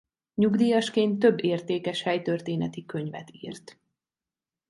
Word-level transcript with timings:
Nyugdíjasként 0.35 1.19
több 1.19 1.43
értékes 1.43 2.01
helytörténeti 2.01 2.85
könyvet 2.85 3.29
írt. 3.31 3.79